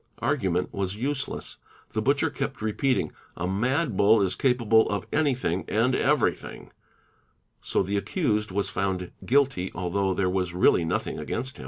[0.17, 1.59] Argument was useless;
[1.91, 6.71] the butcher kept repeating, ''A mad bull is capable of anything and everything'';
[7.61, 11.59] so the accused was found guilty although: there was really nothing against him.